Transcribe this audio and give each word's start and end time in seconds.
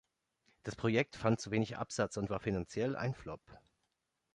Das 0.63 0.75
Projekt 0.75 1.15
fand 1.15 1.39
zu 1.39 1.51
wenig 1.51 1.77
Absatz 1.77 2.17
und 2.17 2.31
war 2.31 2.39
finanziell 2.39 2.95
ein 2.95 3.13
Flop. 3.13 3.39